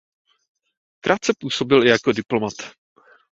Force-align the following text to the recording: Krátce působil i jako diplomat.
Krátce 1.01 1.33
působil 1.39 1.83
i 1.83 1.89
jako 1.89 2.11
diplomat. 2.11 2.53